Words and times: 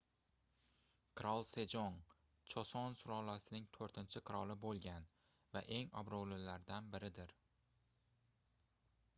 qirol 1.19 1.43
sejong 1.49 1.99
choson 2.53 2.97
sulolasining 3.01 3.67
toʻrtinchi 3.77 4.23
qiroli 4.31 4.57
boʻlgan 4.65 5.07
va 5.57 5.63
eng 5.77 5.93
obroʻlilaridan 6.03 6.91
biridir 6.97 7.37